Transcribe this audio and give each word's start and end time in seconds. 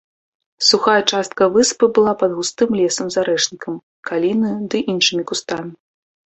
Сухая 0.69 1.03
частка 1.11 1.47
выспы 1.57 1.85
была 1.99 2.15
пад 2.23 2.31
густым 2.39 2.69
лесам 2.81 3.05
з 3.13 3.21
арэшнікам, 3.27 3.79
калінаю 4.13 4.57
ды 4.71 4.77
іншымі 4.99 5.23
кустамі. 5.33 5.71